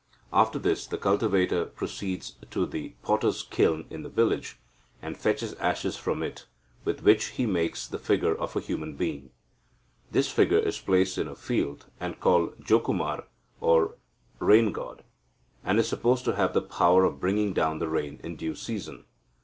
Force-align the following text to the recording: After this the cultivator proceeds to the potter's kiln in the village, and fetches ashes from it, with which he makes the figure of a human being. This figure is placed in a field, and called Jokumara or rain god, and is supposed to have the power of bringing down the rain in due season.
After 0.33 0.57
this 0.57 0.87
the 0.87 0.97
cultivator 0.97 1.63
proceeds 1.63 2.33
to 2.49 2.65
the 2.65 2.95
potter's 3.03 3.43
kiln 3.43 3.85
in 3.91 4.01
the 4.01 4.09
village, 4.09 4.57
and 4.99 5.15
fetches 5.15 5.53
ashes 5.59 5.95
from 5.95 6.23
it, 6.23 6.47
with 6.83 7.03
which 7.03 7.25
he 7.25 7.45
makes 7.45 7.87
the 7.87 7.99
figure 7.99 8.33
of 8.33 8.55
a 8.55 8.61
human 8.61 8.95
being. 8.95 9.29
This 10.09 10.27
figure 10.31 10.57
is 10.57 10.79
placed 10.79 11.19
in 11.19 11.27
a 11.27 11.35
field, 11.35 11.85
and 11.99 12.19
called 12.19 12.65
Jokumara 12.65 13.25
or 13.59 13.97
rain 14.39 14.71
god, 14.71 15.03
and 15.63 15.77
is 15.77 15.89
supposed 15.89 16.25
to 16.25 16.35
have 16.35 16.53
the 16.55 16.63
power 16.63 17.03
of 17.03 17.19
bringing 17.19 17.53
down 17.53 17.77
the 17.77 17.87
rain 17.87 18.19
in 18.23 18.35
due 18.37 18.55
season. 18.55 19.05